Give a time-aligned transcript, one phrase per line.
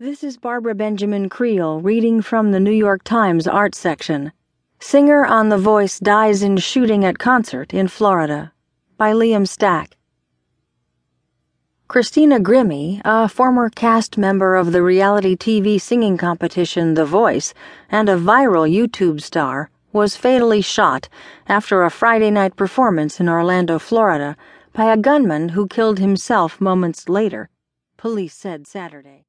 [0.00, 4.30] This is Barbara Benjamin Creel reading from the New York Times art section.
[4.78, 8.52] Singer on The Voice dies in shooting at concert in Florida
[8.96, 9.96] by Liam Stack.
[11.88, 17.52] Christina Grimmie, a former cast member of the reality TV singing competition The Voice
[17.90, 21.08] and a viral YouTube star, was fatally shot
[21.48, 24.36] after a Friday night performance in Orlando, Florida,
[24.72, 27.50] by a gunman who killed himself moments later,
[27.96, 29.24] police said Saturday.